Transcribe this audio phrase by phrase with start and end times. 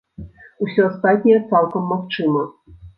[0.67, 2.43] Усё астатняе цалкам магчыма.